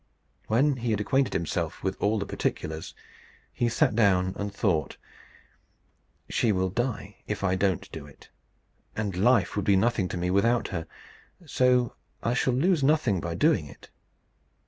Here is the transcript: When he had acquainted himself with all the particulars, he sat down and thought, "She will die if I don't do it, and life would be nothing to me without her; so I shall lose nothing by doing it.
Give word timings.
When 0.47 0.77
he 0.77 0.89
had 0.89 0.99
acquainted 0.99 1.33
himself 1.33 1.83
with 1.83 1.95
all 2.01 2.17
the 2.17 2.25
particulars, 2.25 2.95
he 3.53 3.69
sat 3.69 3.93
down 3.95 4.33
and 4.35 4.51
thought, 4.51 4.97
"She 6.27 6.51
will 6.51 6.71
die 6.71 7.17
if 7.27 7.43
I 7.43 7.53
don't 7.53 7.87
do 7.91 8.07
it, 8.07 8.29
and 8.95 9.15
life 9.15 9.55
would 9.55 9.65
be 9.65 9.75
nothing 9.75 10.07
to 10.07 10.17
me 10.17 10.31
without 10.31 10.69
her; 10.69 10.87
so 11.45 11.93
I 12.23 12.33
shall 12.33 12.53
lose 12.55 12.83
nothing 12.83 13.21
by 13.21 13.35
doing 13.35 13.67
it. 13.67 13.91